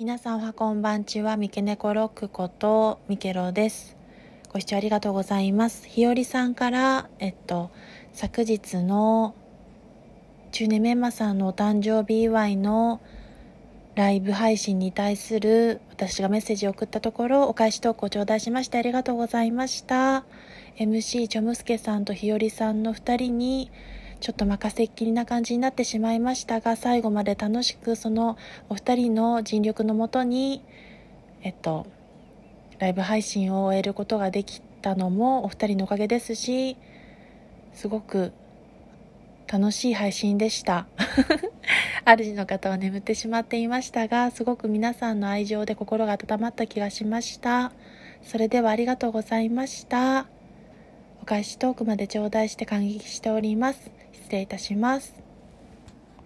[0.00, 3.98] 皆さんはこんばんちは、三毛猫ロックことミケロです。
[4.48, 5.86] ご視聴ありがとうございます。
[5.86, 7.70] ひよりさんから、えっと、
[8.14, 9.34] 昨日の
[10.52, 13.02] 中年メンマさんのお誕生日祝いの
[13.94, 20.24] ライブ配信に対する私がメッセージを送ったところ、お返し投稿を頂戴しましてありがとうございました。
[20.78, 23.70] MC ちょむすけさんとひよりさんの二人に、
[24.20, 28.36] ちょっと任せっきりな感じになってしまいましたが、最後まで楽しくその
[28.68, 30.62] お二人の尽力のもとに、
[31.42, 31.86] えっと、
[32.78, 36.76] ライブ配信を終えることができたのもお二人のおかげですし、
[37.72, 38.32] すごく
[39.50, 40.86] 楽しい配信でした。
[42.04, 47.72] 主の方は眠ってしまっていましたが、すごく皆さんの愛情で心が温まった気がしました。
[48.22, 50.26] それではありがとうございました。
[51.22, 53.99] お返しトークまで頂戴して感激しております。
[54.12, 55.29] 失礼いたします。